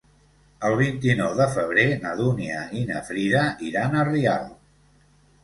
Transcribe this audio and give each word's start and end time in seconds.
El 0.69 0.77
vint-i-nou 0.77 1.35
de 1.39 1.47
febrer 1.57 1.83
na 2.07 2.15
Dúnia 2.23 2.63
i 2.81 2.87
na 2.93 3.03
Frida 3.11 3.45
iran 3.69 3.95
a 4.01 4.09
Rialp. 4.11 4.59